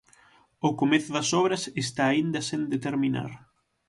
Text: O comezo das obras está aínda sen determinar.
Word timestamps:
O 0.67 0.69
comezo 0.79 1.09
das 1.17 1.29
obras 1.41 1.63
está 1.83 2.03
aínda 2.09 2.39
sen 2.49 2.61
determinar. 2.75 3.31